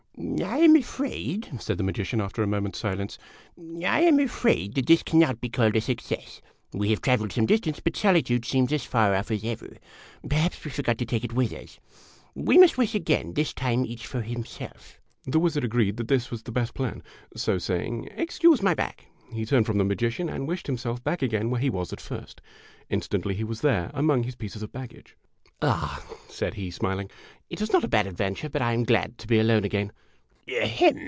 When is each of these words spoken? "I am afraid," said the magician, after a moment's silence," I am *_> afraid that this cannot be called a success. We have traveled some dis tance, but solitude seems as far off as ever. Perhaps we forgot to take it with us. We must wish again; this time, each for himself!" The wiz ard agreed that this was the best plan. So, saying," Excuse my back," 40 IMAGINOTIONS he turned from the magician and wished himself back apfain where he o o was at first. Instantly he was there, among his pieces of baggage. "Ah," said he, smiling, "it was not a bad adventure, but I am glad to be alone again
"I 0.51 0.59
am 0.59 0.75
afraid," 0.75 1.49
said 1.59 1.77
the 1.79 1.83
magician, 1.83 2.21
after 2.21 2.43
a 2.43 2.47
moment's 2.47 2.77
silence," 2.77 3.17
I 3.85 4.01
am 4.01 4.17
*_> 4.17 4.23
afraid 4.23 4.75
that 4.75 4.85
this 4.85 5.01
cannot 5.01 5.41
be 5.41 5.49
called 5.49 5.75
a 5.75 5.81
success. 5.81 6.41
We 6.73 6.89
have 6.91 7.01
traveled 7.01 7.31
some 7.31 7.47
dis 7.47 7.61
tance, 7.61 7.79
but 7.79 7.95
solitude 7.95 8.45
seems 8.45 8.71
as 8.71 8.83
far 8.83 9.15
off 9.15 9.31
as 9.31 9.43
ever. 9.43 9.77
Perhaps 10.27 10.63
we 10.63 10.69
forgot 10.69 10.99
to 10.99 11.05
take 11.05 11.23
it 11.23 11.33
with 11.33 11.51
us. 11.53 11.79
We 12.35 12.59
must 12.59 12.77
wish 12.77 12.93
again; 12.93 13.33
this 13.33 13.51
time, 13.53 13.83
each 13.85 14.05
for 14.05 14.21
himself!" 14.21 14.99
The 15.25 15.39
wiz 15.39 15.57
ard 15.57 15.63
agreed 15.63 15.97
that 15.97 16.07
this 16.07 16.29
was 16.29 16.43
the 16.43 16.51
best 16.51 16.75
plan. 16.75 17.01
So, 17.35 17.57
saying," 17.57 18.09
Excuse 18.15 18.61
my 18.61 18.75
back," 18.75 19.05
40 19.05 19.05
IMAGINOTIONS 19.31 19.37
he 19.39 19.45
turned 19.45 19.65
from 19.65 19.77
the 19.79 19.85
magician 19.85 20.29
and 20.29 20.47
wished 20.47 20.67
himself 20.67 21.03
back 21.03 21.21
apfain 21.21 21.49
where 21.49 21.61
he 21.61 21.69
o 21.69 21.73
o 21.73 21.77
was 21.77 21.93
at 21.93 22.01
first. 22.01 22.41
Instantly 22.89 23.33
he 23.33 23.43
was 23.43 23.61
there, 23.61 23.89
among 23.93 24.23
his 24.23 24.35
pieces 24.35 24.61
of 24.61 24.71
baggage. 24.71 25.17
"Ah," 25.63 26.03
said 26.29 26.53
he, 26.55 26.69
smiling, 26.69 27.09
"it 27.49 27.59
was 27.59 27.73
not 27.73 27.83
a 27.83 27.87
bad 27.89 28.05
adventure, 28.07 28.49
but 28.49 28.61
I 28.61 28.73
am 28.73 28.83
glad 28.83 29.17
to 29.17 29.27
be 29.27 29.39
alone 29.39 29.63
again 29.63 29.91